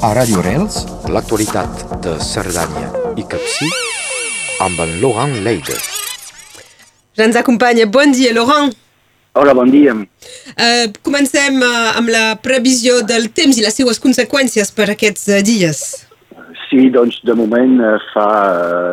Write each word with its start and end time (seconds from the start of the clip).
A 0.00 0.14
Radio 0.14 0.40
Rels, 0.40 0.86
l'actualitat 1.12 1.82
de 2.00 2.14
Cerdanya 2.24 2.86
i 3.20 3.24
Capcí 3.28 3.66
amb 4.64 4.78
en 4.80 4.94
Laurent 5.02 5.34
Leide. 5.44 5.76
Ja 7.12 7.26
ens 7.26 7.36
acompanya. 7.36 7.84
Bon 7.84 8.08
dia, 8.16 8.32
Laurent. 8.32 8.72
Hola, 9.36 9.52
bon 9.52 9.68
dia. 9.68 9.92
Uh, 9.92 10.88
comencem 11.04 11.60
uh, 11.60 11.98
amb 12.00 12.08
la 12.08 12.38
previsió 12.40 13.02
del 13.04 13.28
temps 13.36 13.60
i 13.60 13.66
les 13.66 13.76
seues 13.76 14.00
conseqüències 14.00 14.72
per 14.72 14.88
aquests 14.94 15.28
uh, 15.28 15.42
dies. 15.44 15.84
Sí, 16.70 16.84
doncs 16.94 17.16
de 17.26 17.34
moment 17.34 17.80
eh, 17.82 17.96
fa 18.12 18.28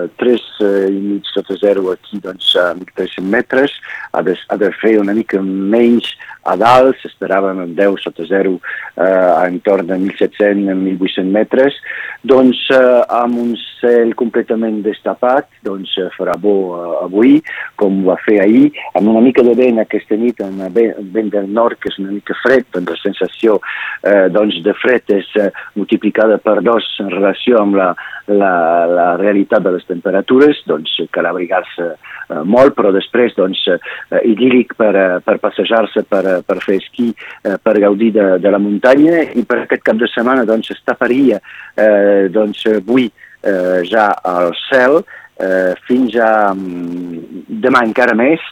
eh, 0.02 0.08
3 0.18 0.46
eh, 0.66 1.20
sota 1.30 1.54
zero 1.62 1.92
aquí 1.92 2.18
doncs, 2.18 2.56
a 2.58 2.72
1.300 2.74 3.22
metres, 3.22 3.76
ha 4.18 4.24
de, 4.26 4.34
ha 4.50 4.58
de 4.58 4.72
fer 4.82 4.96
una 4.98 5.14
mica 5.14 5.38
menys 5.46 6.10
a 6.48 6.56
dalt, 6.58 6.98
s'esperaven 7.04 7.60
en 7.62 7.76
10 7.78 8.02
sota 8.02 8.26
0 8.26 8.56
eh, 8.56 9.04
a 9.04 9.46
entorn 9.46 9.86
de 9.86 10.00
1.700-1.800 10.00 11.30
metres, 11.38 11.78
doncs 12.26 12.64
eh, 12.74 13.02
amb 13.14 13.38
un 13.44 13.54
cel 13.78 14.14
completament 14.18 14.80
destapat, 14.86 15.50
doncs 15.68 15.92
eh, 16.00 16.08
farà 16.16 16.38
bo 16.42 16.56
eh, 16.78 16.94
avui, 17.04 17.34
com 17.78 18.00
va 18.08 18.16
fer 18.24 18.40
ahir, 18.42 18.72
amb 18.98 19.12
una 19.12 19.22
mica 19.22 19.44
de 19.46 19.54
vent 19.60 19.84
aquesta 19.84 20.18
nit, 20.18 20.40
amb 20.42 20.80
vent 21.14 21.34
del 21.36 21.52
nord, 21.52 21.78
que 21.84 21.92
és 21.92 22.00
una 22.02 22.16
mica 22.16 22.34
fred, 22.42 22.66
doncs 22.74 22.96
la 22.96 23.00
sensació 23.04 23.60
eh, 24.08 24.28
doncs, 24.34 24.62
de 24.66 24.74
fred 24.82 25.14
és 25.18 25.30
eh, 25.38 25.52
multiplicada 25.76 26.40
per 26.42 26.62
dos 26.66 26.88
en 27.04 27.12
relació 27.12 27.60
amb 27.60 27.67
la, 27.76 27.92
la, 28.28 28.54
la 28.88 29.08
realitat 29.20 29.64
de 29.66 29.74
les 29.76 29.86
temperatures, 29.88 30.62
doncs 30.70 30.96
cal 31.12 31.28
abrigar-se 31.30 31.88
eh, 31.94 32.42
molt, 32.44 32.76
però 32.78 32.92
després 32.96 33.36
doncs, 33.38 33.64
eh, 33.72 34.22
idíl·lic 34.32 34.76
per, 34.80 34.94
eh, 34.96 35.20
per 35.26 35.38
passejar-se, 35.44 36.06
per, 36.10 36.24
eh, 36.26 36.40
per 36.48 36.60
fer 36.64 36.80
esquí, 36.82 37.10
eh, 37.44 37.58
per 37.62 37.78
gaudir 37.84 38.12
de, 38.16 38.28
de 38.44 38.54
la 38.54 38.62
muntanya 38.62 39.24
i 39.34 39.46
per 39.48 39.64
aquest 39.64 39.86
cap 39.88 40.00
de 40.00 40.10
setmana 40.12 40.46
doncs, 40.48 40.72
es 40.76 40.84
taparia 40.86 41.42
eh, 41.76 42.28
doncs, 42.34 42.66
avui 42.78 43.10
eh, 43.44 43.82
ja 43.88 44.12
al 44.24 44.54
cel 44.68 45.02
eh, 45.40 45.74
fins 45.88 46.16
a 46.20 46.52
um, 46.52 47.20
demà 47.48 47.84
encara 47.86 48.16
més 48.18 48.44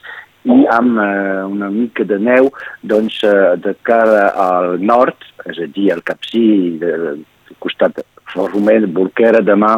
i 0.46 0.66
amb 0.70 1.00
eh, 1.02 1.44
una 1.50 1.72
mica 1.74 2.06
de 2.06 2.20
neu 2.22 2.52
doncs, 2.86 3.22
eh, 3.26 3.56
de 3.62 3.74
cara 3.88 4.30
al 4.38 4.76
nord, 4.82 5.26
és 5.50 5.62
a 5.62 5.70
dir, 5.74 5.90
al 5.94 6.04
Capcí, 6.06 6.78
de, 6.82 6.92
de 7.02 7.58
costat 7.64 8.04
Forromet, 8.36 8.86
Bolquera, 8.94 9.42
demà 9.42 9.78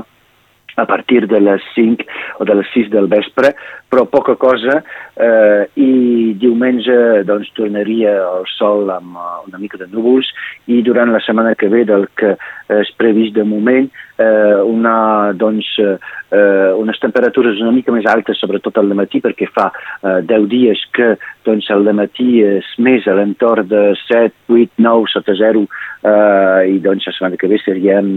a 0.77 0.85
partir 0.85 1.25
de 1.25 1.39
les 1.41 1.61
5 1.73 2.05
o 2.39 2.45
de 2.45 2.55
les 2.59 2.67
6 2.73 2.91
del 2.93 3.07
vespre, 3.09 3.55
però 3.89 4.05
poca 4.05 4.35
cosa, 4.37 4.83
eh, 5.15 5.63
i 5.73 6.35
diumenge 6.37 7.23
doncs, 7.25 7.49
tornaria 7.57 8.13
el 8.21 8.45
sol 8.53 8.91
amb 8.93 9.17
uh, 9.17 9.39
una 9.47 9.57
mica 9.57 9.79
de 9.81 9.87
núvols 9.89 10.29
i 10.69 10.83
durant 10.85 11.09
la 11.13 11.23
setmana 11.25 11.55
que 11.57 11.71
ve 11.73 11.81
del 11.89 12.05
que 12.19 12.35
és 12.77 12.93
previst 13.01 13.33
de 13.33 13.47
moment, 13.47 13.89
eh, 14.17 14.61
una, 14.61 15.31
doncs, 15.33 15.69
eh, 15.79 16.71
unes 16.77 16.99
temperatures 16.99 17.61
una 17.61 17.71
mica 17.71 17.93
més 17.95 18.07
altes, 18.09 18.39
sobretot 18.41 18.77
al 18.77 18.93
matí, 18.97 19.21
perquè 19.23 19.47
fa 19.53 19.69
eh, 19.71 20.21
10 20.27 20.47
dies 20.51 20.83
que 20.93 21.13
doncs, 21.47 21.69
al 21.71 21.87
matí 21.95 22.41
és 22.43 22.67
més 22.83 23.07
a 23.07 23.15
l'entorn 23.17 23.67
de 23.69 23.83
7, 24.03 24.33
8, 24.49 24.81
9 24.83 25.11
sota 25.13 25.35
0 25.37 25.63
eh, 25.63 26.73
i 26.73 26.79
doncs 26.83 27.07
la 27.07 27.15
setmana 27.15 27.39
que 27.39 27.49
ve 27.51 27.59
serien 27.63 28.09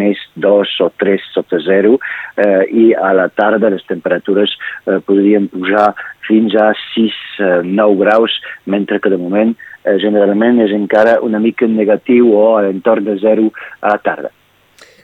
més 0.00 0.20
2 0.40 0.76
o 0.86 0.90
3 1.02 1.28
sota 1.34 1.60
0 1.66 1.96
eh, 1.96 2.64
i 2.70 2.86
a 2.94 3.12
la 3.16 3.28
tarda 3.28 3.72
les 3.72 3.84
temperatures 3.90 4.56
eh, 4.86 5.00
podrien 5.04 5.50
pujar 5.52 5.90
fins 6.26 6.54
a 6.54 6.70
6-9 6.94 7.20
eh, 7.40 7.96
graus, 8.00 8.40
mentre 8.64 9.00
que 9.00 9.12
de 9.12 9.20
moment 9.20 9.54
eh, 9.84 9.96
generalment 10.02 10.60
és 10.66 10.74
encara 10.76 11.18
una 11.26 11.42
mica 11.42 11.68
negatiu 11.68 12.34
o 12.36 12.44
a 12.56 12.66
l'entorn 12.66 13.08
de 13.08 13.18
0 13.22 13.50
a 13.80 13.96
la 13.96 13.98
tarda. 14.04 14.30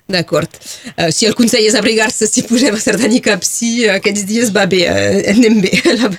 D'acord. 0.07 0.47
Uh, 0.95 1.09
si 1.11 1.27
el 1.27 1.35
consell 1.35 1.65
és 1.67 1.75
abrigar-se, 1.75 2.29
si 2.31 2.45
posem 2.47 2.77
a 2.77 2.79
Cerdanya 2.79 3.17
i 3.19 3.23
Capcí, 3.25 3.71
uh, 3.89 3.97
aquests 3.97 4.23
dies 4.29 4.53
va 4.55 4.63
bé, 4.71 4.85
uh, 4.87 5.17
anem 5.33 5.59
bé, 5.65 5.73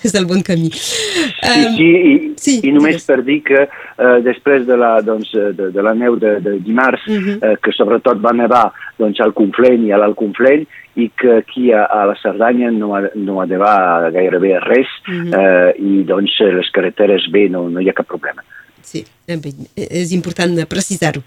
és 0.04 0.16
el 0.20 0.28
bon 0.28 0.42
camí. 0.44 0.68
Um, 0.68 1.78
sí, 1.78 1.78
sí, 1.78 1.88
i, 1.88 2.18
sí, 2.36 2.56
i 2.68 2.74
només 2.76 2.98
digues. 2.98 3.06
per 3.08 3.18
dir 3.24 3.38
que 3.48 3.62
uh, 3.64 4.18
després 4.26 4.66
de 4.68 4.76
la, 4.76 4.98
doncs, 5.08 5.32
de, 5.32 5.70
de 5.72 5.88
la 5.88 5.96
neu 5.96 6.20
de, 6.20 6.36
de 6.44 6.58
dimarts, 6.66 7.08
uh 7.08 7.16
-huh. 7.16 7.38
uh, 7.40 7.56
que 7.64 7.72
sobretot 7.78 8.20
va 8.20 8.36
nevar 8.36 8.66
doncs, 9.00 9.24
al 9.24 9.32
Conflent 9.32 9.88
i 9.88 9.96
a 9.96 10.02
l'Alt 10.04 10.20
Conflent, 10.20 10.68
i 11.00 11.08
que 11.16 11.38
aquí 11.38 11.72
a, 11.72 11.86
a 11.86 12.04
la 12.12 12.20
Cerdanya 12.20 12.72
no 12.72 12.94
ha, 12.96 13.08
no 13.16 13.40
ha 13.40 13.46
nevar 13.46 14.12
gairebé 14.12 14.60
res, 14.68 14.92
uh 15.08 15.14
-huh. 15.14 15.32
uh, 15.32 15.72
i 15.80 16.04
doncs 16.04 16.36
les 16.44 16.70
carreteres 16.76 17.32
bé, 17.32 17.48
no, 17.48 17.70
no 17.70 17.80
hi 17.80 17.88
ha 17.90 17.96
cap 17.96 18.08
problema. 18.08 18.44
Sí, 18.88 19.02
és 19.28 20.14
important 20.16 20.54
precisar-ho. 20.72 21.20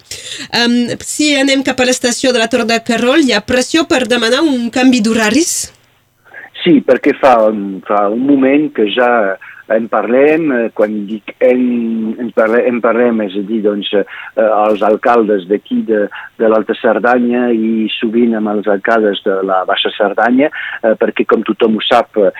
Um, 0.56 0.94
si 1.04 1.34
anem 1.36 1.60
cap 1.66 1.80
a 1.82 1.86
l'estació 1.88 2.32
de 2.32 2.40
la 2.40 2.48
Torre 2.48 2.64
de 2.70 2.78
Carol, 2.86 3.20
hi 3.20 3.34
ha 3.36 3.42
pressió 3.44 3.84
per 3.90 4.06
demanar 4.08 4.40
un 4.46 4.70
canvi 4.72 5.02
d'horaris? 5.04 5.52
Sí, 6.62 6.78
perquè 6.84 7.12
fa, 7.20 7.34
fa 7.88 8.00
un 8.12 8.24
moment 8.30 8.66
que 8.76 8.88
ja 8.96 9.10
en 9.74 9.86
parlem, 9.92 10.46
eh, 10.52 10.68
quan 10.74 10.94
dic 11.08 11.34
en, 11.38 11.62
en, 12.18 12.30
parlem, 12.36 12.66
en 12.70 12.80
parlem, 12.84 13.22
és 13.26 13.36
a 13.38 13.42
dir, 13.46 13.60
doncs, 13.64 13.92
eh, 13.96 14.04
els 14.44 14.82
alcaldes 14.86 15.46
d'aquí 15.50 15.80
de, 15.88 16.04
de 16.40 16.50
l'Alta 16.50 16.76
Cerdanya 16.78 17.48
i 17.54 17.86
sovint 17.98 18.36
amb 18.38 18.52
els 18.54 18.70
alcaldes 18.70 19.22
de 19.26 19.40
la 19.46 19.62
Baixa 19.68 19.92
Cerdanya, 19.96 20.50
eh, 20.82 20.94
perquè 21.00 21.26
com 21.30 21.44
tothom 21.46 21.78
ho 21.78 21.84
sap, 21.86 22.18
eh, 22.18 22.32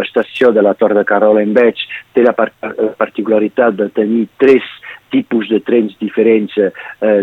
l'estació 0.00 0.52
de 0.54 0.64
la 0.64 0.76
Torre 0.78 1.00
de 1.00 1.08
Carol 1.08 1.40
en 1.42 1.54
Veig 1.56 1.82
té 2.14 2.24
la, 2.26 2.34
par 2.36 2.50
la 2.62 2.92
particularitat 2.98 3.76
de 3.78 3.90
tenir 3.94 4.26
tres 4.40 4.66
tipus 5.12 5.48
de 5.50 5.60
trens 5.66 5.96
diferents 6.00 6.56
eh, 6.58 6.70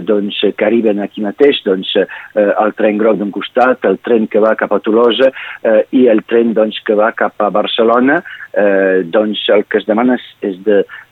doncs, 0.05 0.39
que 0.57 0.67
arriben 0.67 0.99
aquí 1.03 1.23
mateix, 1.25 1.61
doncs, 1.65 1.93
eh, 1.97 2.07
el 2.35 2.73
tren 2.77 2.99
groc 3.01 3.17
d'un 3.19 3.31
costat, 3.35 3.85
el 3.89 3.99
tren 4.05 4.27
que 4.31 4.43
va 4.43 4.55
cap 4.59 4.71
a 4.75 4.81
Tolosa 4.83 5.31
eh, 5.31 5.81
i 5.97 6.07
el 6.11 6.23
tren 6.27 6.53
doncs, 6.57 6.79
que 6.85 6.95
va 6.97 7.11
cap 7.17 7.41
a 7.41 7.51
Barcelona, 7.53 8.21
eh, 8.53 9.03
doncs 9.03 9.43
el 9.53 9.65
que 9.69 9.81
es 9.81 9.87
demana 9.89 10.17
és 10.45 10.57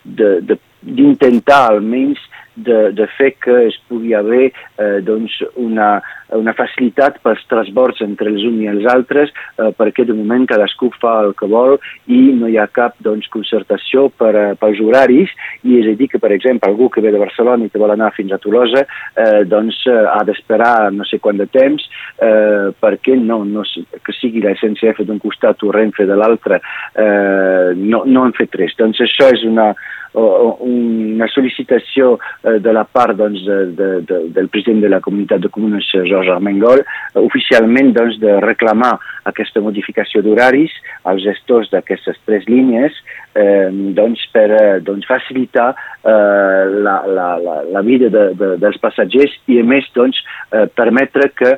d'intentar 0.05 1.61
almenys 1.71 2.21
de, 2.55 2.91
de 2.95 3.07
fer 3.17 3.33
que 3.41 3.55
es 3.67 3.77
pugui 3.89 4.13
haver 4.15 4.49
eh, 4.51 4.99
doncs 5.05 5.37
una, 5.61 5.99
una 6.35 6.53
facilitat 6.57 7.19
pels 7.23 7.43
transbords 7.51 8.01
entre 8.05 8.31
els 8.31 8.43
uns 8.47 8.63
i 8.63 8.69
els 8.71 8.87
altres 8.91 9.31
eh, 9.31 9.71
perquè 9.77 10.05
de 10.07 10.15
moment 10.17 10.47
cadascú 10.49 10.89
fa 10.99 11.17
el 11.25 11.33
que 11.37 11.49
vol 11.51 11.77
i 12.07 12.21
no 12.39 12.49
hi 12.49 12.57
ha 12.57 12.67
cap 12.71 12.95
doncs, 13.05 13.27
concertació 13.33 14.07
per, 14.17 14.33
eh, 14.39 14.53
pels 14.59 14.81
horaris 14.83 15.33
i 15.63 15.79
és 15.81 15.91
a 15.91 15.95
dir 15.99 16.09
que, 16.11 16.21
per 16.21 16.31
exemple, 16.35 16.69
algú 16.69 16.89
que 16.93 17.03
ve 17.03 17.13
de 17.13 17.21
Barcelona 17.21 17.67
i 17.67 17.73
que 17.73 17.81
vol 17.81 17.93
anar 17.93 18.13
fins 18.15 18.33
a 18.33 18.41
Tolosa 18.41 18.85
eh, 18.85 19.43
doncs 19.49 19.81
eh, 19.91 19.97
ha 20.15 20.23
d'esperar 20.27 20.91
no 20.95 21.07
sé 21.07 21.19
quant 21.23 21.39
de 21.41 21.49
temps 21.51 21.83
eh, 22.21 22.71
perquè 22.79 23.17
no, 23.19 23.43
no, 23.45 23.65
que 24.05 24.15
sigui 24.15 24.43
la 24.43 24.55
SNCF 24.55 25.03
d'un 25.05 25.19
costat 25.23 25.63
o 25.63 25.73
Renfe 25.75 26.07
de 26.07 26.17
l'altre 26.17 26.61
eh, 26.61 27.73
no, 27.75 28.03
no 28.05 28.25
han 28.25 28.35
fet 28.37 28.55
res. 28.55 28.75
Doncs 28.79 29.01
això 29.03 29.29
és 29.33 29.43
una, 29.47 29.71
una 30.15 31.27
sol·licitació 31.33 32.15
de 32.61 32.73
la 32.75 32.83
part 32.85 33.17
doncs, 33.17 33.41
de, 33.45 33.57
de, 33.77 33.89
de, 34.05 34.19
del 34.35 34.49
president 34.53 34.83
de 34.83 34.91
la 34.91 35.01
comunitat 35.01 35.41
de 35.41 35.49
comunes, 35.49 35.87
Georges 35.91 36.31
Armengol, 36.33 36.83
oficialment 37.17 37.93
doncs, 37.95 38.19
de 38.21 38.37
reclamar 38.43 38.93
aquesta 39.25 39.63
modificació 39.65 40.21
d'horaris 40.25 40.73
als 41.09 41.23
gestors 41.25 41.71
d'aquestes 41.73 42.19
tres 42.27 42.45
línies 42.51 42.93
eh, 43.33 43.69
doncs, 43.97 44.25
per 44.33 44.47
eh, 44.53 44.79
doncs, 44.85 45.07
facilitar 45.09 45.71
eh, 45.73 46.63
la, 46.85 46.99
la, 47.09 47.29
la, 47.41 47.61
la 47.77 47.85
vida 47.85 48.11
de, 48.13 48.27
de, 48.37 48.51
dels 48.61 48.81
passatgers 48.83 49.33
i 49.51 49.61
a 49.61 49.65
més 49.65 49.87
doncs, 49.97 50.21
eh, 50.53 50.67
permetre 50.77 51.31
que 51.33 51.55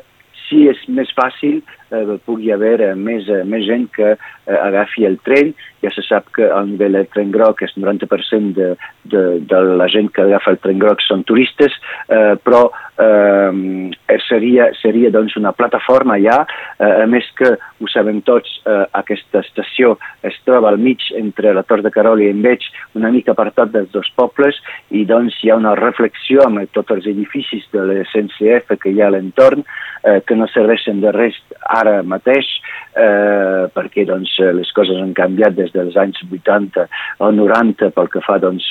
si 0.47 0.63
és 0.71 0.79
més 0.87 1.09
fàcil 1.15 1.59
eh, 1.91 2.17
pugui 2.25 2.51
haver 2.51 2.79
eh, 2.81 2.93
més, 2.95 3.27
eh, 3.29 3.43
més 3.47 3.65
gent 3.67 3.87
que 3.95 4.13
eh, 4.13 4.57
agafi 4.57 5.05
el 5.07 5.19
tren. 5.25 5.53
Ja 5.83 5.91
se 5.93 6.01
sap 6.01 6.31
que 6.33 6.47
al 6.49 6.71
nivell 6.71 6.97
del 6.97 7.09
tren 7.13 7.31
groc 7.31 7.61
és 7.65 7.75
90% 7.77 8.55
de, 8.57 8.71
de, 9.05 9.23
de 9.45 9.61
la 9.77 9.87
gent 9.93 10.09
que 10.13 10.25
agafa 10.25 10.55
el 10.55 10.61
tren 10.63 10.81
groc 10.81 11.03
són 11.05 11.23
turistes, 11.27 11.75
eh, 12.09 12.33
però 12.43 12.65
eh, 12.97 14.21
seria, 14.27 14.71
seria 14.81 15.11
doncs 15.13 15.37
una 15.37 15.53
plataforma 15.53 16.17
ja, 16.21 16.39
eh, 16.79 17.03
a 17.03 17.07
més 17.09 17.27
que 17.37 17.53
ho 17.57 17.89
sabem 17.91 18.23
tots, 18.25 18.57
eh, 18.65 18.83
aquesta 18.97 19.43
estació 19.45 19.95
es 20.25 20.37
troba 20.45 20.71
al 20.71 20.79
mig 20.81 21.05
entre 21.17 21.53
la 21.53 21.63
Tor 21.67 21.83
de 21.85 21.91
Carol 21.93 22.21
i 22.23 22.31
Enveig, 22.31 22.65
una 22.97 23.11
mica 23.13 23.35
apartat 23.35 23.71
dels 23.75 23.91
dos 23.93 24.09
pobles, 24.17 24.57
i 24.89 25.05
doncs 25.05 25.37
hi 25.43 25.51
ha 25.51 25.59
una 25.59 25.75
reflexió 25.77 26.45
amb 26.45 26.65
tots 26.73 26.95
els 26.97 27.07
edificis 27.13 27.67
de 27.73 27.85
l'SNCF 27.85 28.77
que 28.81 28.93
hi 28.93 29.01
ha 29.01 29.11
a 29.11 29.15
l'entorn, 29.15 29.63
eh, 30.03 30.19
que 30.25 30.35
no 30.35 30.49
serveixen 30.51 31.01
de 31.03 31.13
res 31.15 31.37
ara 31.79 32.01
mateix, 32.03 32.49
eh, 32.97 33.67
perquè 33.73 34.05
doncs, 34.09 34.35
les 34.59 34.71
coses 34.75 34.99
han 35.01 35.15
canviat 35.17 35.55
des 35.57 35.71
dels 35.75 35.97
anys 35.97 36.19
80 36.27 36.87
o 37.23 37.31
90 37.31 37.91
pel 37.95 38.11
que 38.13 38.23
fa 38.25 38.37
doncs, 38.43 38.69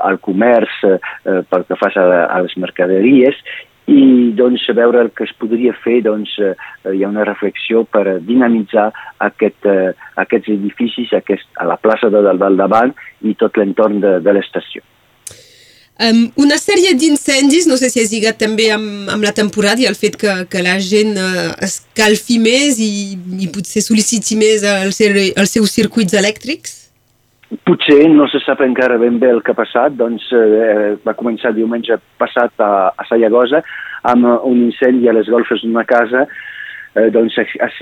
al 0.00 0.20
comerç, 0.22 0.84
eh, 0.84 1.42
pel 1.50 1.66
que 1.68 1.78
fa 1.80 1.92
a, 1.94 2.06
a 2.26 2.42
les 2.44 2.56
mercaderies, 2.56 3.38
i 3.90 4.30
doncs, 4.38 4.66
veure 4.76 5.00
el 5.02 5.10
que 5.16 5.24
es 5.26 5.32
podria 5.40 5.72
fer, 5.82 5.98
doncs, 6.06 6.36
eh, 6.38 6.54
hi 6.94 7.02
ha 7.02 7.10
una 7.10 7.26
reflexió 7.26 7.82
per 7.84 8.20
dinamitzar 8.26 8.90
aquest, 9.26 9.66
eh, 9.66 9.90
aquests 10.22 10.52
edificis 10.54 11.14
aquest, 11.16 11.48
a 11.58 11.66
la 11.66 11.78
plaça 11.80 12.12
de, 12.12 12.22
del 12.22 12.60
davant 12.60 12.94
i 13.26 13.34
tot 13.40 13.58
l'entorn 13.58 14.00
de, 14.04 14.18
de 14.22 14.36
l'estació. 14.36 14.84
Um, 16.00 16.20
una 16.40 16.56
sèrie 16.56 16.94
d'incendis, 16.96 17.66
no 17.68 17.76
sé 17.76 17.90
si 17.92 18.00
és 18.00 18.08
lligat 18.08 18.38
també 18.40 18.70
amb, 18.72 19.10
amb 19.12 19.24
la 19.26 19.34
temporada 19.36 19.82
i 19.82 19.88
el 19.88 19.98
fet 19.98 20.14
que, 20.16 20.32
que 20.48 20.62
la 20.64 20.78
gent 20.80 21.12
uh, 21.20 21.50
escalfi 21.60 22.38
més 22.40 22.78
i, 22.80 23.18
i 23.44 23.48
potser 23.52 23.82
sol·liciti 23.84 24.38
més 24.40 24.64
els, 24.64 25.00
els 25.04 25.52
seus 25.52 25.74
circuits 25.76 26.16
elèctrics? 26.16 26.78
Potser 27.68 28.06
no 28.08 28.30
se 28.32 28.40
sap 28.46 28.62
encara 28.64 28.96
ben 29.02 29.18
bé 29.20 29.28
el 29.34 29.42
que 29.44 29.52
ha 29.52 29.58
passat, 29.58 29.92
doncs 29.98 30.24
eh, 30.32 30.94
va 31.04 31.16
començar 31.18 31.50
diumenge 31.52 31.98
passat 32.22 32.62
a, 32.62 32.94
a 32.96 33.06
Sallagosa 33.08 33.60
amb 34.08 34.24
un 34.48 34.62
incendi 34.70 35.10
a 35.10 35.16
les 35.18 35.28
golfes 35.28 35.60
d'una 35.66 35.84
casa 35.84 36.24
eh, 36.94 37.10
doncs 37.10 37.36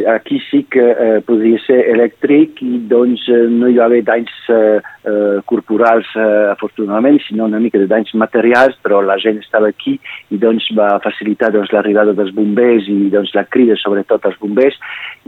aquí 0.07 0.41
sí 0.51 0.65
que 0.71 0.85
eh, 0.85 1.21
podria 1.27 1.59
ser 1.65 1.79
elèctric 1.95 2.63
i 2.65 2.79
doncs 2.91 3.25
eh, 3.33 3.47
no 3.49 3.71
hi 3.71 3.79
va 3.79 3.87
haver 3.89 4.03
danys 4.05 4.33
eh, 4.53 4.81
eh, 5.09 5.41
corporals 5.49 6.09
eh, 6.17 6.51
afortunadament, 6.53 7.21
sinó 7.25 7.47
una 7.47 7.61
mica 7.61 7.79
de 7.79 7.89
danys 7.89 8.13
materials, 8.15 8.77
però 8.85 9.01
la 9.01 9.17
gent 9.23 9.41
estava 9.41 9.71
aquí 9.73 9.97
i 10.35 10.39
doncs 10.41 10.69
va 10.77 10.91
facilitar 11.05 11.53
doncs, 11.55 11.73
l'arribada 11.73 12.13
dels 12.17 12.35
bombers 12.37 12.89
i 12.93 13.09
doncs 13.13 13.33
la 13.37 13.47
crida 13.49 13.79
sobretot 13.81 14.27
als 14.29 14.39
bombers. 14.43 14.77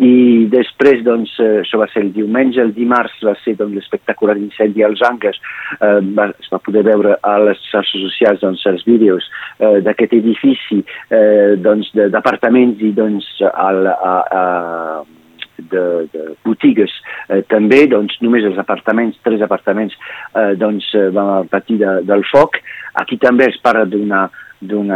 I 0.00 0.47
després 0.53 1.05
doncs 1.06 1.32
eh, 1.41 1.61
això 1.65 1.81
va 1.81 1.88
ser 1.93 2.05
el 2.05 2.12
diumenge, 2.17 2.61
el 2.61 2.75
dimarts 2.77 3.17
va 3.25 3.37
ser 3.44 3.56
doncs 3.59 3.79
l'espectacular 3.79 4.37
incendi 4.41 4.85
als 4.85 5.00
Angles, 5.06 5.41
eh, 5.81 5.99
va, 6.17 6.31
es 6.37 6.53
va 6.53 6.61
poder 6.61 6.85
veure 6.88 7.17
a 7.23 7.37
les 7.47 7.61
xarxes 7.71 8.05
socials 8.05 8.44
doncs 8.44 8.67
els 8.69 8.85
vídeos 8.88 9.25
eh, 9.59 9.81
d'aquest 9.85 10.15
edifici 10.21 10.82
eh, 11.09 11.56
doncs 11.61 11.93
d'apartaments 11.97 12.81
i 12.85 12.93
doncs 12.97 13.29
a 13.50 13.69
al, 13.70 13.87
a, 13.90 14.14
a, 14.40 14.44
de, 15.70 15.84
de 16.12 16.26
botigues 16.44 16.93
eh, 17.28 17.43
també, 17.52 17.84
doncs 17.90 18.17
només 18.25 18.46
els 18.49 18.58
apartaments, 18.61 19.19
tres 19.26 19.43
apartaments, 19.46 19.96
eh, 20.34 20.52
doncs 20.61 20.90
eh, 20.99 21.08
van 21.14 21.49
patir 21.52 21.81
de, 21.82 21.99
del 22.08 22.25
foc. 22.31 22.61
Aquí 23.00 23.20
també 23.22 23.50
es 23.50 23.58
parla 23.62 23.87
d'una 23.88 24.26
d'un 24.60 24.92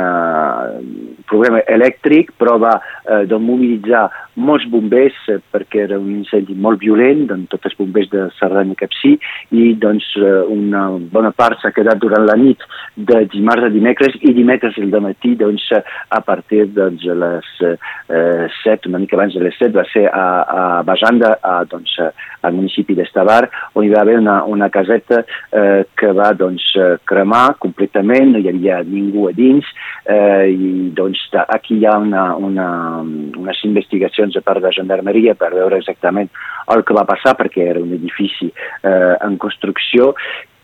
problema 1.26 1.62
elèctric, 1.66 2.32
però 2.38 2.58
va 2.60 2.74
eh, 2.78 3.24
doncs, 3.26 3.44
mobilitzar 3.44 4.04
molts 4.44 4.66
bombers 4.70 5.16
eh, 5.30 5.38
perquè 5.52 5.84
era 5.86 5.98
un 6.00 6.10
incendi 6.18 6.56
molt 6.58 6.80
violent, 6.82 7.24
doncs, 7.30 7.48
tots 7.52 7.70
els 7.70 7.76
bombers 7.78 8.10
de 8.12 8.26
Cerdanya 8.38 8.76
Capcí, 8.78 9.14
i 9.54 9.74
doncs 9.80 10.10
eh, 10.20 10.34
una 10.52 10.86
bona 11.12 11.32
part 11.36 11.60
s'ha 11.62 11.72
quedat 11.74 12.00
durant 12.02 12.26
la 12.28 12.36
nit 12.40 12.62
de 12.94 13.22
dimarts 13.32 13.68
a 13.68 13.72
dimecres 13.72 14.18
i 14.22 14.34
dimecres 14.36 14.78
al 14.80 14.92
matí 15.04 15.34
doncs, 15.38 15.66
a 15.74 16.20
partir 16.24 16.66
doncs, 16.74 17.04
de 17.04 17.16
les 17.22 17.50
eh, 17.64 18.46
7, 18.62 18.90
una 18.90 19.00
mica 19.02 19.16
abans 19.18 19.34
de 19.34 19.44
les 19.44 19.56
7, 19.60 19.72
va 19.76 19.86
ser 19.92 20.06
a, 20.10 20.26
a 20.44 20.82
Bajanda, 20.86 21.38
a, 21.42 21.56
doncs, 21.68 21.96
al 22.44 22.54
municipi 22.56 22.96
d'Estavar, 22.98 23.42
on 23.74 23.86
hi 23.86 23.92
va 23.92 24.02
haver 24.02 24.18
una, 24.20 24.42
una 24.44 24.68
caseta 24.72 25.22
eh, 25.24 25.84
que 25.96 26.12
va 26.16 26.32
doncs, 26.36 26.66
cremar 27.08 27.56
completament, 27.62 28.34
no 28.34 28.42
hi 28.42 28.50
havia 28.50 28.82
ningú 28.84 29.28
a 29.30 29.34
dins, 29.36 29.53
eh, 29.62 30.48
i 30.50 30.70
doncs 30.96 31.26
aquí 31.44 31.78
hi 31.78 31.86
ha 31.86 31.98
una, 32.00 32.24
una, 32.36 32.68
unes 33.04 33.62
investigacions 33.68 34.34
de 34.34 34.42
part 34.42 34.62
de 34.64 34.72
gendarmeria 34.72 35.36
per 35.38 35.52
veure 35.54 35.78
exactament 35.78 36.32
el 36.74 36.82
que 36.86 36.96
va 36.96 37.06
passar 37.08 37.36
perquè 37.38 37.68
era 37.70 37.82
un 37.82 37.92
edifici 37.94 38.50
eh, 38.50 39.14
en 39.20 39.38
construcció. 39.38 40.14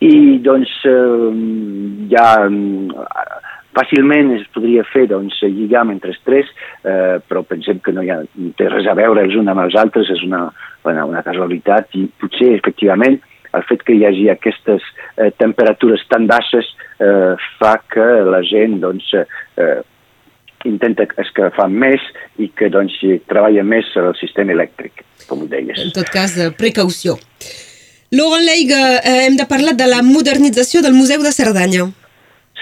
I 0.01 0.39
doncs 0.41 0.73
eh, 0.89 1.31
ja 2.11 2.27
fàcilment 3.77 4.33
es 4.35 4.47
podria 4.55 4.83
fer 4.91 5.05
doncs, 5.11 5.37
lligam 5.45 5.93
entre 5.93 6.11
els 6.11 6.21
tres, 6.27 6.49
eh, 6.83 7.19
però 7.27 7.43
pensem 7.47 7.79
que 7.83 7.93
no 7.95 8.03
hi 8.03 8.11
ha 8.11 8.19
té 8.59 8.67
res 8.69 8.89
a 8.89 8.97
veure 8.97 9.23
els 9.25 9.37
uns 9.37 9.51
amb 9.51 9.63
els 9.63 9.77
altres, 9.79 10.09
és 10.11 10.23
una, 10.27 10.47
una, 10.87 11.05
una 11.07 11.23
casualitat 11.25 11.95
i 11.99 12.07
potser 12.19 12.53
efectivament 12.57 13.21
el 13.57 13.63
fet 13.69 13.83
que 13.87 13.95
hi 13.95 14.05
hagi 14.07 14.27
aquestes 14.31 14.85
eh, 15.17 15.31
temperatures 15.41 16.03
tan 16.11 16.27
baixes 16.29 16.67
eh, 16.99 17.33
fa 17.59 17.75
que 17.91 18.07
la 18.27 18.41
gent 18.47 18.79
doncs, 18.83 19.09
eh, 19.15 19.79
intenta 20.69 21.07
escalfar 21.21 21.67
més 21.71 22.03
i 22.37 22.51
que 22.55 22.69
doncs, 22.73 22.99
treballa 23.29 23.63
més 23.65 23.89
el 23.97 24.13
sistema 24.19 24.53
elèctric, 24.53 25.03
com 25.27 25.43
ho 25.43 25.49
deies. 25.49 25.79
En 25.81 25.93
tot 25.95 26.09
cas, 26.13 26.37
precaució. 26.57 27.17
Laurent 28.11 28.43
Leiga, 28.43 28.99
eh, 28.99 29.25
hem 29.25 29.37
de 29.39 29.47
parlar 29.47 29.73
de 29.79 29.87
la 29.87 30.01
modernització 30.03 30.81
del 30.83 30.93
Museu 30.93 31.23
de 31.23 31.31
Cerdanya. 31.31 31.85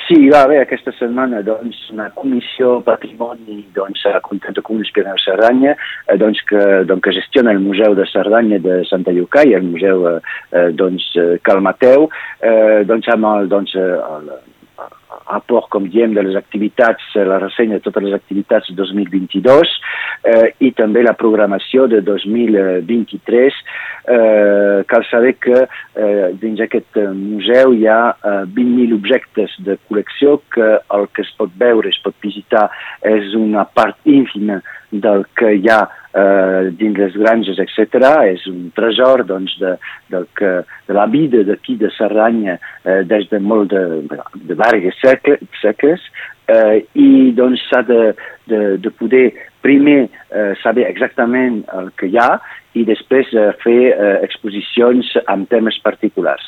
Sí, 0.09 0.17
va 0.33 0.39
haver 0.41 0.63
aquesta 0.63 0.89
setmana 0.97 1.43
doncs, 1.45 1.77
una 1.93 2.07
comissió 2.17 2.79
patrimoni 2.81 3.59
doncs, 3.75 4.07
a 4.09 4.17
Contenta 4.25 4.63
Comuns 4.65 4.89
de 4.95 5.03
Cerdanya 5.21 5.75
eh, 5.75 6.15
doncs, 6.17 6.41
que, 6.49 6.63
doncs, 6.89 7.03
que 7.05 7.13
gestiona 7.13 7.53
el 7.53 7.59
Museu 7.61 7.93
de 7.93 8.07
Cerdanya 8.09 8.57
de 8.57 8.79
Santa 8.89 9.13
Llucà 9.13 9.45
i 9.45 9.53
el 9.53 9.67
Museu 9.69 10.07
eh, 10.09 10.19
eh 10.57 10.69
doncs, 10.73 11.11
Calmateu, 11.45 12.09
eh, 12.41 12.81
doncs, 12.89 13.11
amb 13.13 13.29
el, 13.35 13.51
doncs, 13.53 13.75
el, 13.77 14.33
aport, 15.25 15.69
com 15.73 15.87
diem, 15.89 16.13
de 16.13 16.23
les 16.25 16.37
activitats, 16.37 17.03
eh, 17.15 17.25
la 17.25 17.39
ressenya 17.41 17.79
de 17.79 17.85
totes 17.85 18.05
les 18.05 18.15
activitats 18.17 18.71
2022 18.77 19.75
eh, 20.23 20.47
i 20.65 20.71
també 20.77 21.03
la 21.05 21.15
programació 21.17 21.87
de 21.91 22.01
2023. 22.05 23.61
Eh, 24.09 24.81
cal 24.89 25.05
saber 25.09 25.35
que 25.41 25.61
eh, 25.65 26.29
dins 26.41 26.61
aquest 26.65 26.97
museu 27.13 27.75
hi 27.77 27.85
ha 27.89 28.01
eh, 28.15 28.41
20.000 28.57 28.97
objectes 28.97 29.53
de 29.65 29.77
col·lecció 29.89 30.39
que 30.53 30.71
el 30.79 31.07
que 31.13 31.25
es 31.25 31.31
pot 31.37 31.53
veure, 31.61 31.89
es 31.89 32.01
pot 32.03 32.17
visitar, 32.23 32.67
és 33.05 33.33
una 33.37 33.65
part 33.65 33.97
ínfima 34.09 34.61
del 34.89 35.25
que 35.37 35.53
hi 35.59 35.69
ha 35.69 35.83
eh, 36.13 36.69
dins 36.77 36.97
les 36.97 37.15
granges, 37.17 37.59
etc. 37.61 37.99
És 38.31 38.45
un 38.49 38.69
tresor 38.75 39.23
doncs, 39.29 39.55
de, 39.61 39.75
del 40.09 40.27
que, 40.37 40.51
de 40.87 40.97
la 40.97 41.05
vida 41.11 41.43
d'aquí 41.47 41.77
de 41.79 41.91
Cerdanya 41.97 42.57
eh, 42.57 43.01
des 43.07 43.29
de 43.29 43.39
molt 43.39 43.71
de, 43.73 43.83
de, 44.09 44.19
de 44.49 44.57
segles, 45.01 45.43
segles 45.61 46.03
eh, 46.49 46.85
i 46.93 47.31
doncs 47.37 47.63
s'ha 47.69 47.83
de, 47.87 48.01
de, 48.49 48.61
de 48.81 48.91
poder 48.99 49.27
primer 49.61 50.07
eh, 50.07 50.53
saber 50.63 50.87
exactament 50.87 51.63
el 51.75 51.91
que 51.99 52.09
hi 52.09 52.19
ha 52.19 52.31
i 52.77 52.85
després 52.87 53.31
eh, 53.33 53.49
fer 53.63 53.79
eh, 53.89 54.11
exposicions 54.25 55.09
amb 55.27 55.49
temes 55.51 55.79
particulars. 55.83 56.43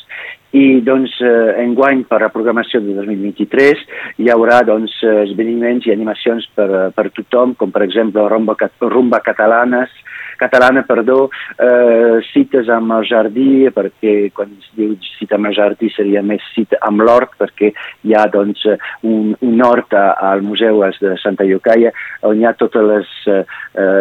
I 0.58 0.82
doncs 0.86 1.16
eh, 1.24 1.64
enguany 1.64 2.04
per 2.10 2.22
la 2.24 2.32
programació 2.34 2.82
de 2.84 2.96
2023 3.00 3.86
hi 4.22 4.30
haurà 4.34 4.62
doncs 4.68 4.98
esdeveniments 5.02 5.88
i 5.88 5.96
animacions 5.96 6.48
per, 6.56 6.70
per 6.96 7.10
tothom, 7.16 7.56
com 7.58 7.74
per 7.74 7.86
exemple 7.88 8.28
rumba, 8.30 8.58
rumba 8.86 9.24
catalanes, 9.26 9.94
catalana, 10.42 10.84
perdó, 10.88 11.30
eh, 11.62 12.20
cites 12.32 12.70
amb 12.74 12.98
el 12.98 13.06
jardí, 13.10 13.70
perquè 13.76 14.16
quan 14.36 14.52
es 14.58 14.70
diu 14.78 14.96
cita 15.20 15.38
amb 15.38 15.52
el 15.52 15.56
jardí 15.58 15.92
seria 15.94 16.24
més 16.26 16.44
cita 16.56 16.80
amb 16.88 17.06
l'hort, 17.06 17.36
perquè 17.40 17.72
hi 18.08 18.16
ha 18.18 18.26
doncs, 18.34 18.66
un, 19.08 19.36
un 19.40 19.64
hort 19.66 19.94
al 19.94 20.44
Museu 20.46 20.82
de 21.02 21.16
Santa 21.22 21.46
Llocaia 21.46 21.92
on 22.28 22.40
hi 22.40 22.46
ha 22.46 22.54
totes 22.58 22.86
les, 22.88 23.14
eh, 23.30 23.44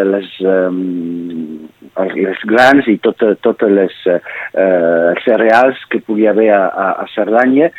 les, 0.09 0.33
eh, 0.41 2.09
les 2.17 2.45
grans 2.53 2.89
i 2.89 2.99
totes, 3.05 3.39
totes 3.45 3.73
les 3.73 3.97
eh, 4.09 4.21
cereals 5.25 5.81
que 5.91 6.03
pugui 6.07 6.29
haver 6.31 6.51
a, 6.57 6.67
a, 6.69 6.91
a 7.05 7.09
Cerdanya, 7.15 7.71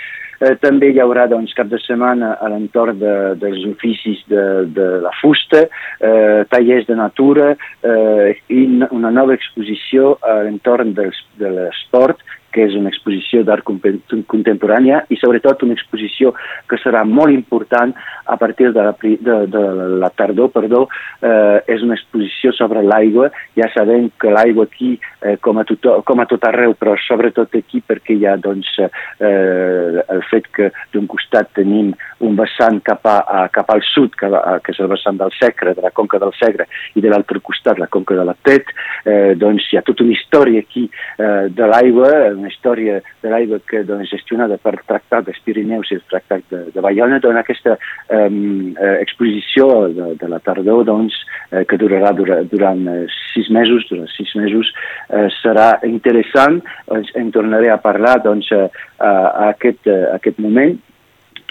Eh, 0.42 0.56
també 0.62 0.90
hi 0.90 1.00
haurà 1.04 1.28
doncs, 1.30 1.54
cap 1.54 1.70
de 1.70 1.78
setmana 1.84 2.34
a 2.42 2.50
l'entorn 2.50 2.98
de, 3.02 3.14
dels 3.42 3.62
oficis 3.70 4.24
de, 4.32 4.46
de 4.74 4.88
la 5.04 5.14
fusta, 5.20 5.68
eh, 6.02 6.42
tallers 6.50 6.88
de 6.90 6.98
natura 6.98 7.52
eh, 7.54 8.34
i 8.50 8.66
una 8.90 9.14
nova 9.14 9.38
exposició 9.38 10.16
a 10.26 10.40
l'entorn 10.48 10.96
de 10.98 11.12
l'esport 11.54 12.26
que 12.52 12.66
és 12.68 12.76
una 12.78 12.92
exposició 12.92 13.44
d'art 13.48 13.66
contemporània 13.66 15.06
i 15.10 15.18
sobretot 15.20 15.64
una 15.66 15.76
exposició 15.78 16.34
que 16.70 16.80
serà 16.82 17.04
molt 17.08 17.34
important 17.34 17.94
a 18.26 18.38
partir 18.38 18.72
de 18.72 18.84
la, 18.84 18.96
de, 19.02 19.38
de 19.52 19.64
la 20.02 20.10
tardor, 20.16 20.52
perdó, 20.54 20.86
eh, 21.22 21.60
és 21.72 21.84
una 21.84 21.98
exposició 21.98 22.54
sobre 22.56 22.84
l'aigua. 22.86 23.30
Ja 23.58 23.68
sabem 23.74 24.10
que 24.22 24.32
l'aigua 24.32 24.68
aquí, 24.70 24.94
eh, 25.22 25.38
com, 25.42 25.60
a 25.60 25.66
tot, 25.68 25.90
com 26.08 26.22
a 26.22 26.28
tot 26.30 26.46
arreu, 26.48 26.76
però 26.80 26.96
sobretot 27.08 27.56
aquí 27.60 27.82
perquè 27.86 28.16
hi 28.16 28.28
ha 28.28 28.38
doncs, 28.42 28.72
eh, 28.80 30.04
el 30.08 30.24
fet 30.30 30.48
que 30.56 30.72
d'un 30.94 31.08
costat 31.12 31.52
tenim 31.58 31.92
un 32.22 32.38
vessant 32.38 32.80
cap, 32.86 33.06
a, 33.08 33.48
cap 33.54 33.70
al 33.74 33.84
sud, 33.92 34.16
que, 34.18 34.30
que 34.64 34.76
és 34.76 34.82
el 34.84 34.92
vessant 34.92 35.20
del 35.20 35.34
Segre, 35.40 35.76
de 35.78 35.84
la 35.84 35.94
conca 35.96 36.20
del 36.22 36.34
Segre, 36.38 36.68
i 36.96 37.04
de 37.04 37.12
l'altre 37.12 37.42
costat 37.44 37.80
la 37.82 37.90
conca 37.92 38.16
de 38.18 38.26
la 38.28 38.36
Tet, 38.48 38.72
eh, 39.06 39.34
doncs 39.40 39.68
hi 39.72 39.80
ha 39.80 39.86
tota 39.88 40.06
una 40.06 40.16
història 40.16 40.64
aquí 40.64 40.88
eh, 40.88 41.50
de 41.52 41.70
l'aigua, 41.72 42.12
una 42.42 42.52
història 42.52 43.00
de 43.24 43.32
l'aigua 43.32 43.62
que 43.68 43.84
doncs, 43.88 44.10
gestionada 44.12 44.58
per 44.62 44.76
tractat 44.88 45.30
dels 45.30 45.40
Pirineus 45.46 45.92
i 45.92 46.00
el 46.00 46.06
tractat 46.10 46.46
de, 46.52 46.64
de 46.74 46.84
Bayona, 46.84 47.22
doncs 47.24 47.42
aquesta 47.42 47.78
um, 48.10 48.74
exposició 49.00 49.70
de, 49.96 50.12
de 50.20 50.32
la 50.32 50.42
tardor 50.44 50.86
doncs, 50.90 51.16
eh, 51.52 51.64
que 51.70 51.80
durarà 51.80 52.14
dura, 52.18 52.42
durant 52.50 52.84
eh, 52.90 53.06
sis 53.32 53.50
mesos, 53.54 53.86
durant 53.90 54.10
sis 54.16 54.34
mesos 54.40 54.72
eh, 55.10 55.28
serà 55.42 55.74
interessant, 55.88 56.62
en 56.92 57.32
tornaré 57.34 57.72
a 57.72 57.80
parlar 57.82 58.20
doncs, 58.24 58.52
a, 58.52 58.68
a, 59.00 59.12
aquest, 59.52 59.88
a 59.88 60.16
aquest 60.18 60.40
moment. 60.44 60.78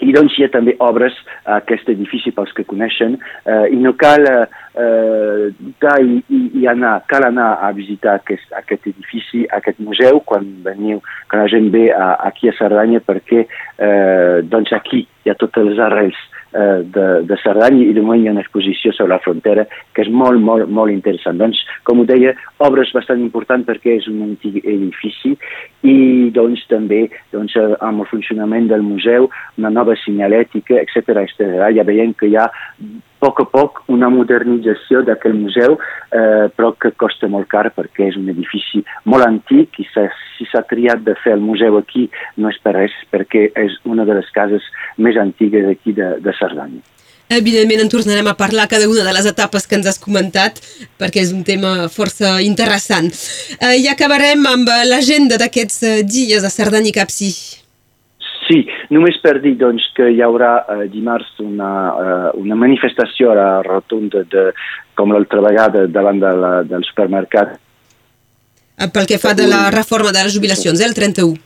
I 0.01 0.15
doncs 0.17 0.39
hi 0.39 0.47
ha 0.47 0.53
també 0.53 0.73
obres 0.81 1.17
a 1.45 1.59
aquest 1.61 1.91
edifici 1.93 2.33
pels 2.33 2.55
que 2.57 2.65
coneixen 2.69 3.19
eh, 3.21 3.67
i 3.75 3.77
no 3.81 3.93
cal 4.01 4.25
eh, 4.25 4.39
eh, 4.75 5.51
cal, 5.83 6.09
i, 6.29 6.41
i 6.61 6.67
anar, 6.71 7.01
cal 7.11 7.27
anar 7.27 7.53
a 7.65 7.71
visitar 7.77 8.19
aquest, 8.21 8.51
aquest 8.57 8.87
edifici, 8.93 9.45
aquest 9.51 9.81
museu, 9.83 10.21
quan 10.27 10.47
veniu, 10.65 11.01
quan 11.31 11.45
la 11.45 11.53
gent 11.53 11.71
ve 11.75 11.89
a, 11.95 12.13
aquí 12.31 12.51
a 12.51 12.57
Cerdanya, 12.59 13.03
perquè 13.05 13.47
eh, 13.47 14.43
doncs 14.47 14.75
aquí 14.77 15.07
hi 15.25 15.33
ha 15.33 15.39
totes 15.39 15.67
les 15.67 15.81
arrels 15.83 16.17
eh, 16.55 16.81
de, 16.85 17.07
de 17.29 17.37
Cerdanya 17.43 17.83
i 17.85 17.95
de 17.97 18.05
moment 18.05 18.23
hi 18.23 18.31
ha 18.31 18.35
una 18.35 18.45
exposició 18.45 18.93
sobre 18.97 19.15
la 19.15 19.21
frontera 19.25 19.67
que 19.95 20.05
és 20.05 20.11
molt, 20.13 20.41
molt, 20.41 20.71
molt 20.71 20.93
interessant. 20.95 21.41
Doncs, 21.41 21.61
com 21.89 22.01
ho 22.01 22.07
deia, 22.09 22.35
obres 22.63 22.93
bastant 22.97 23.21
important 23.23 23.67
perquè 23.69 23.99
és 23.99 24.09
un 24.11 24.23
antic 24.31 24.63
edifici 24.63 25.37
i 25.87 25.99
doncs 26.35 26.65
també 26.71 27.07
doncs, 27.35 27.57
amb 27.81 28.05
el 28.05 28.11
funcionament 28.11 28.71
del 28.71 28.87
museu, 28.87 29.31
una 29.59 29.73
nova 29.75 29.97
senyalètica, 30.05 30.81
etc 30.81 31.25
etc. 31.27 31.71
Ja 31.77 31.87
veiem 31.87 32.15
que 32.17 32.31
hi 32.31 32.39
ha 32.39 32.49
poc 33.21 33.43
a 33.45 33.47
poc 33.49 33.83
una 33.93 34.11
modernització 34.13 35.05
d'aquell 35.07 35.37
museu, 35.39 35.77
eh, 36.13 36.49
però 36.57 36.73
que 36.81 36.93
costa 36.99 37.29
molt 37.29 37.49
car 37.53 37.69
perquè 37.77 38.09
és 38.11 38.19
un 38.21 38.29
edifici 38.33 38.83
molt 39.05 39.27
antic 39.27 39.81
i 39.83 39.87
si 39.93 40.49
s'ha 40.51 40.65
triat 40.71 41.05
de 41.07 41.17
fer 41.25 41.37
el 41.37 41.45
museu 41.45 41.77
aquí 41.79 42.09
no 42.37 42.51
és 42.53 42.59
per 42.65 42.75
res, 42.79 42.95
perquè 43.13 43.51
és 43.55 43.77
una 43.85 44.09
de 44.09 44.17
les 44.21 44.31
cases 44.35 44.65
més 44.97 45.21
antigues 45.21 45.69
aquí 45.69 45.93
de, 45.93 46.17
de 46.25 46.35
Cerdanya. 46.39 46.83
Evidentment 47.31 47.85
en 47.85 47.91
tornarem 47.93 48.27
a 48.27 48.35
parlar 48.35 48.67
cada 48.67 48.89
una 48.91 49.05
de 49.07 49.13
les 49.15 49.27
etapes 49.31 49.69
que 49.71 49.77
ens 49.79 49.87
has 49.87 50.01
comentat 50.03 50.59
perquè 50.99 51.23
és 51.23 51.31
un 51.31 51.45
tema 51.47 51.87
força 51.93 52.41
interessant. 52.43 53.13
Eh, 53.61 53.77
I 53.85 53.87
acabarem 53.93 54.43
amb 54.51 54.75
l'agenda 54.91 55.39
d'aquests 55.39 55.83
eh, 55.87 55.97
dies 56.03 56.43
a 56.43 56.51
Cerdanya 56.51 56.91
i 56.91 56.97
Capcí. 56.97 57.31
Sí, 58.51 58.65
només 58.91 59.15
per 59.23 59.37
dir 59.39 59.53
doncs, 59.61 59.85
que 59.95 60.09
hi 60.11 60.19
haurà 60.27 60.65
eh, 60.65 60.87
dimarts 60.91 61.37
una, 61.45 61.73
eh, 61.95 62.31
una 62.41 62.57
manifestació 62.59 63.31
a 63.31 63.37
la 63.39 63.51
rotunda 63.63 64.25
de, 64.27 64.49
com 64.99 65.15
l'altra 65.15 65.45
vegada 65.45 65.85
davant 65.87 66.19
de 66.19 66.33
la, 66.43 66.51
del 66.67 66.83
supermercat. 66.89 67.55
Pel 68.91 69.07
que 69.07 69.21
fa 69.23 69.37
de 69.39 69.47
la 69.47 69.69
reforma 69.71 70.11
de 70.11 70.25
les 70.25 70.35
jubilacions, 70.35 70.83
eh, 70.83 70.89
el 70.89 70.99
31. 70.99 71.39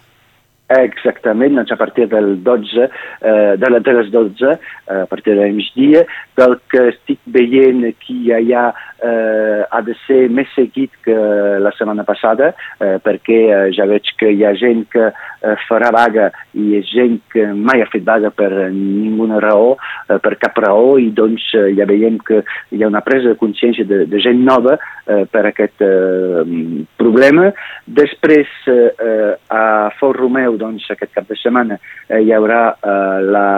Exactament, 0.75 1.58
doncs 1.58 1.75
a 1.75 1.76
partir 1.76 2.06
del 2.08 2.38
12, 2.42 2.87
eh, 2.88 3.56
de, 3.61 3.80
de 3.84 3.92
les 3.99 4.11
12, 4.11 4.54
eh, 4.54 5.00
a 5.02 5.04
partir 5.11 5.34
del 5.37 5.52
migdia, 5.52 6.06
pel 6.32 6.56
que 6.73 6.87
estic 6.94 7.20
veient 7.37 7.84
aquí 7.90 8.16
hi 8.32 8.54
ha 8.56 8.70
eh, 9.04 9.62
ha 9.68 9.80
de 9.84 9.94
ser 10.06 10.28
més 10.32 10.49
seguit 10.56 10.92
que 11.04 11.14
la 11.61 11.73
setmana 11.76 12.04
passada, 12.08 12.52
eh, 12.80 12.96
perquè 13.04 13.40
eh, 13.50 13.68
ja 13.76 13.87
veig 13.90 14.08
que 14.18 14.30
hi 14.32 14.44
ha 14.44 14.54
gent 14.58 14.84
que 14.92 15.06
eh, 15.11 15.56
farà 15.68 15.90
vaga 15.94 16.30
i 16.61 16.78
ha 16.78 16.82
gent 16.88 17.20
que 17.32 17.46
mai 17.52 17.82
ha 17.82 17.90
fet 17.92 18.04
vaga 18.06 18.30
per 18.34 18.50
ninguna 18.73 19.40
raó, 19.44 19.75
eh, 20.08 20.18
per 20.25 20.37
cap 20.40 20.58
raó, 20.64 20.96
i 20.99 21.11
doncs 21.16 21.50
eh, 21.58 21.70
ja 21.78 21.88
veiem 21.90 22.18
que 22.25 22.42
hi 22.73 22.82
ha 22.82 22.90
una 22.90 23.04
presa 23.04 23.32
de 23.32 23.40
consciència 23.40 23.87
de, 23.88 24.04
de 24.11 24.23
gent 24.25 24.40
nova 24.46 24.78
eh, 24.78 25.25
per 25.30 25.44
aquest 25.50 25.84
eh, 25.84 26.44
problema. 27.00 27.50
Després, 27.84 28.50
eh, 28.70 28.92
eh, 29.08 29.32
a 29.52 29.64
Fort 29.99 30.20
Romeu, 30.20 30.58
doncs, 30.61 30.88
aquest 30.94 31.12
cap 31.14 31.28
de 31.28 31.38
setmana, 31.40 31.78
eh, 32.08 32.23
hi 32.25 32.32
haurà 32.32 32.62
eh, 32.75 33.20
la 33.34 33.49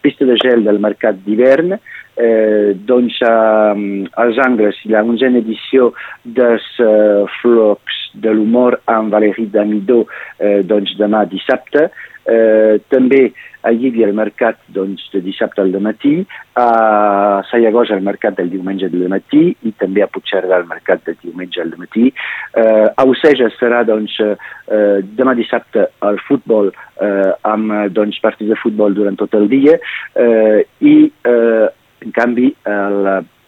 pista 0.00 0.26
de 0.28 0.38
gel 0.42 0.66
del 0.66 0.82
mercat 0.82 1.22
d'hivern, 1.24 1.78
eh, 2.16 2.74
doncs 2.88 3.20
eh, 3.22 4.08
als 4.24 4.40
angles 4.44 4.80
la 4.92 5.04
onzena 5.04 5.42
edició 5.44 5.92
dels 6.24 6.66
eh, 6.80 7.24
Flocs 7.40 8.02
de 8.16 8.32
l'humor 8.32 8.80
amb 8.90 9.12
Valérie 9.12 9.50
Damidó 9.52 10.04
eh, 10.38 10.62
doncs 10.64 10.96
demà 11.00 11.24
dissabte. 11.30 11.90
Eh, 12.26 12.80
també 12.90 13.28
a 13.66 13.70
Llibi 13.70 14.02
el 14.02 14.14
mercat 14.14 14.58
doncs, 14.74 15.04
de 15.12 15.20
dissabte 15.22 15.62
al 15.62 15.70
matí, 15.82 16.24
a 16.58 17.42
Sallagosa 17.50 17.94
el 17.94 18.02
mercat 18.06 18.36
del 18.38 18.50
diumenge 18.50 18.86
al 18.86 19.08
matí 19.10 19.42
i 19.62 19.72
també 19.78 20.02
a 20.02 20.08
Puigcerdà 20.10 20.60
el 20.60 20.66
mercat 20.70 21.04
del 21.06 21.18
diumenge 21.22 21.62
al 21.62 21.74
matí. 21.78 22.10
Eh, 22.54 22.86
a 22.90 23.06
Oceja 23.06 23.50
serà 23.58 23.82
doncs, 23.86 24.18
eh, 24.22 24.98
demà 25.18 25.34
dissabte 25.38 25.88
el 26.10 26.20
futbol 26.26 26.70
eh, 26.70 27.32
amb 27.42 27.74
doncs, 27.94 28.20
partits 28.22 28.50
de 28.54 28.60
futbol 28.62 28.94
durant 28.94 29.18
tot 29.18 29.34
el 29.38 29.48
dia 29.50 29.78
eh, 30.14 30.66
i 30.80 30.96
eh, 31.06 31.66
en 32.04 32.12
canvi, 32.12 32.52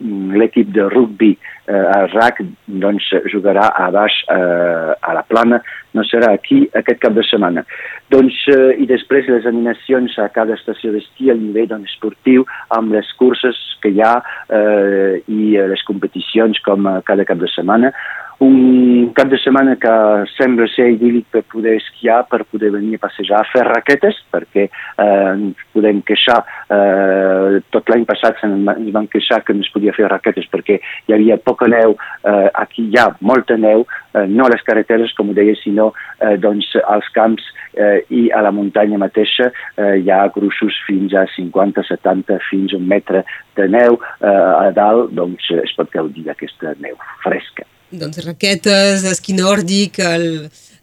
l'equip 0.00 0.70
de 0.72 0.88
rugby, 0.88 1.36
eh, 1.66 1.72
el 1.74 2.08
RAC, 2.12 2.40
doncs, 2.66 3.08
jugarà 3.32 3.68
a 3.74 3.88
baix 3.90 4.14
eh, 4.30 4.94
a 4.94 5.14
la 5.16 5.24
plana, 5.26 5.60
no 5.94 6.04
serà 6.06 6.30
aquí 6.34 6.60
aquest 6.78 7.00
cap 7.02 7.16
de 7.16 7.24
setmana. 7.26 7.64
Doncs, 8.12 8.38
eh, 8.52 8.76
I 8.78 8.86
després 8.86 9.28
les 9.28 9.46
animacions 9.50 10.14
a 10.18 10.28
cada 10.34 10.54
estació 10.54 10.92
d'esquí 10.94 11.32
al 11.32 11.42
nivell 11.42 11.68
doncs, 11.72 11.90
esportiu 11.94 12.46
amb 12.76 12.94
les 12.94 13.10
curses 13.18 13.58
que 13.82 13.90
hi 13.90 14.02
ha 14.02 14.14
eh, 14.54 15.20
i 15.26 15.58
les 15.58 15.82
competicions 15.88 16.62
com 16.64 16.88
cada 17.06 17.26
cap 17.26 17.42
de 17.42 17.50
setmana 17.54 17.92
un 18.40 19.10
cap 19.14 19.28
de 19.28 19.38
setmana 19.42 19.74
que 19.82 19.92
sembla 20.36 20.68
ser 20.70 20.92
idíl·lic 20.92 21.26
per 21.34 21.42
poder 21.50 21.74
esquiar, 21.80 22.20
per 22.30 22.44
poder 22.46 22.70
venir 22.70 22.98
a 22.98 23.02
passejar, 23.02 23.40
a 23.42 23.48
fer 23.50 23.64
raquetes, 23.66 24.20
perquè 24.30 24.68
eh, 24.68 25.06
ens 25.32 25.64
podem 25.74 25.98
queixar, 26.06 26.38
eh, 26.70 27.58
tot 27.74 27.90
l'any 27.90 28.04
passat 28.06 28.38
ens 28.46 28.92
van 28.94 29.08
queixar 29.10 29.40
que 29.42 29.56
no 29.56 29.66
es 29.66 29.72
podia 29.74 29.94
fer 29.96 30.06
raquetes 30.12 30.46
perquè 30.52 30.78
hi 30.78 31.16
havia 31.16 31.38
poca 31.42 31.66
neu, 31.70 31.96
eh, 32.22 32.48
aquí 32.62 32.86
hi 32.86 33.00
ha 33.00 33.08
molta 33.20 33.56
neu, 33.58 33.82
eh, 34.14 34.26
no 34.30 34.46
a 34.46 34.52
les 34.54 34.62
carreteres, 34.66 35.14
com 35.18 35.32
ho 35.32 35.34
deia, 35.34 35.56
sinó 35.58 35.90
eh, 36.20 36.36
doncs, 36.38 36.70
als 36.86 37.08
camps 37.16 37.48
eh, 37.74 38.04
i 38.14 38.28
a 38.30 38.44
la 38.46 38.54
muntanya 38.54 39.00
mateixa 39.02 39.48
eh, 39.50 39.96
hi 39.98 40.12
ha 40.14 40.20
gruixos 40.34 40.78
fins 40.86 41.16
a 41.16 41.26
50, 41.34 41.82
70, 41.90 42.38
fins 42.52 42.74
a 42.74 42.78
un 42.78 42.86
metre 42.86 43.24
de 43.58 43.66
neu 43.66 43.98
eh, 43.98 44.30
a 44.30 44.70
dalt, 44.78 45.10
doncs 45.18 45.50
es 45.58 45.74
pot 45.74 45.90
gaudir 45.90 46.28
d'aquesta 46.30 46.76
neu 46.78 46.94
fresca. 47.26 47.66
Doncs 47.90 48.20
raquetes, 48.26 49.04
esquí 49.08 49.32
nòrdic, 49.36 50.00
el... 50.04 50.26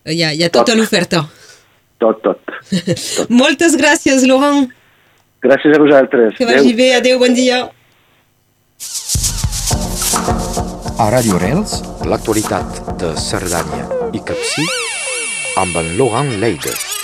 hi, 0.09 0.23
ha, 0.23 0.31
hi 0.33 0.41
ha 0.45 0.49
tota 0.53 0.73
l'oferta. 0.77 1.21
Tot, 2.01 2.23
tot. 2.25 2.41
tot. 3.17 3.29
Moltes 3.29 3.77
gràcies, 3.77 4.25
Laurent. 4.25 4.65
Gràcies 5.45 5.77
a 5.77 5.81
vosaltres. 5.81 6.33
Que 6.37 6.49
vagi 6.49 6.73
adeu. 6.73 6.79
bé, 6.79 6.89
adeu, 6.97 7.19
bon 7.21 7.37
dia. 7.37 7.61
A 10.97 11.11
Radio 11.11 11.37
Rels, 11.37 11.77
l'actualitat 12.09 12.81
de 13.01 13.13
Cerdanya 13.19 13.85
i 14.15 14.23
Capcí 14.25 14.65
amb 15.61 15.77
en 15.83 15.95
Laurent 15.99 16.37
Leider. 16.41 16.94